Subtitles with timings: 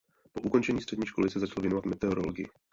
[0.33, 2.47] Po ukončení střední školy se začal věnovat meteorologii.